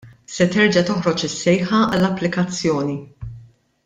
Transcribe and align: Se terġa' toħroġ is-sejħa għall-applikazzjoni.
Se 0.35 0.45
terġa' 0.55 0.83
toħroġ 0.87 1.25
is-sejħa 1.27 1.81
għall-applikazzjoni. 1.83 2.97